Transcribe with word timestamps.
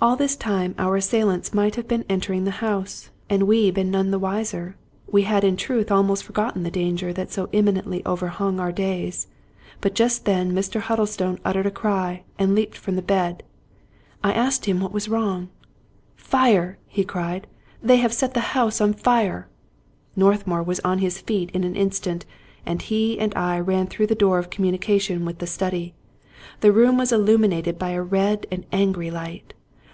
All 0.00 0.14
this 0.14 0.36
time 0.36 0.76
our 0.78 0.94
assailants 0.94 1.52
might 1.52 1.74
have 1.74 1.88
been 1.88 2.04
entering 2.08 2.44
the 2.44 2.52
house, 2.62 3.10
and 3.28 3.48
we 3.48 3.68
been 3.72 3.90
none 3.90 4.12
the 4.12 4.18
wiser; 4.20 4.76
we 5.10 5.22
had 5.22 5.42
in 5.42 5.56
truth 5.56 5.90
almost 5.90 6.22
forgotten 6.22 6.62
the 6.62 6.70
danger 6.70 7.12
that 7.12 7.32
so 7.32 7.48
imminently 7.50 8.06
overhung 8.06 8.60
our 8.60 8.70
days. 8.70 9.26
But 9.80 9.96
just 9.96 10.24
then 10.24 10.52
Mr. 10.52 10.82
Huddlestone 10.82 11.40
uttered 11.44 11.66
a 11.66 11.72
cry, 11.72 12.22
and 12.38 12.54
leaped 12.54 12.76
from 12.78 12.94
the 12.94 13.02
bed. 13.02 13.42
I 14.22 14.32
asked 14.32 14.66
him 14.66 14.78
what 14.78 14.92
was 14.92 15.08
wrong." 15.08 15.48
Fire 16.14 16.78
I" 16.78 16.84
he 16.94 17.02
cried." 17.02 17.48
They 17.82 17.96
have 17.96 18.12
set 18.12 18.34
the 18.34 18.54
house 18.54 18.80
on 18.80 18.92
fire!" 18.94 19.48
Northmour 20.16 20.62
was 20.62 20.78
on 20.84 20.98
his 21.00 21.20
feet 21.20 21.50
in 21.50 21.64
an 21.64 21.74
instant, 21.74 22.24
and 22.64 22.80
he 22.82 23.18
and 23.18 23.34
I 23.34 23.58
ran 23.58 23.88
through 23.88 24.06
the 24.06 24.14
door 24.14 24.38
of 24.38 24.48
communication 24.48 25.24
with 25.24 25.38
the 25.40 25.48
study. 25.48 25.94
The 26.60 26.70
room 26.70 26.96
was 26.98 27.10
illuminated 27.10 27.80
by 27.80 27.90
a 27.90 28.00
red 28.02 28.46
and 28.52 28.64
angry 28.70 29.10
light. 29.10 29.54